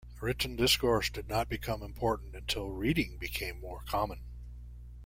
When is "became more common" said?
3.19-4.23